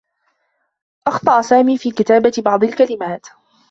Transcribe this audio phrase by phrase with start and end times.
[1.07, 3.27] أخطأ سامي في كتابة بعض الكلمات.